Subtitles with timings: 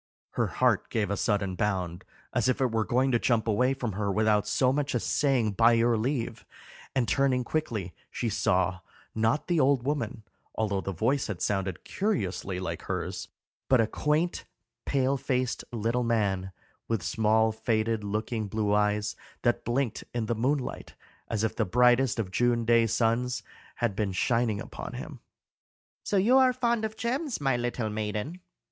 [0.31, 3.91] Her heart gave a sudden bound, as if it were going to jump away from
[3.91, 6.43] her without so much as saying by your leave,
[6.95, 8.79] and turning quickly, she saw,
[9.13, 10.23] not the old woman
[10.55, 13.27] although the voice had sounded curiously like hers
[13.69, 14.43] but a quaint
[14.87, 16.51] pale faced little man,
[16.87, 20.95] with small faded looking blue eyes that blinked in the moonlight
[21.27, 23.43] as if the brightest of June day suns
[23.75, 25.19] had been shining upon him.
[25.19, 27.85] [Illustration: "SO YOU ARE FOND OF GEMS, MY LITTLE MAIDEN?"] "So you are fond of
[27.85, 28.41] gems, my little maiden?"